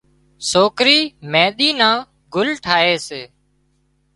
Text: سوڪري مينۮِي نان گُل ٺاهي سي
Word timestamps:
سوڪري 0.51 0.99
مينۮِي 1.31 1.69
نان 1.79 1.95
گُل 2.33 2.49
ٺاهي 2.65 2.95
سي 3.07 3.21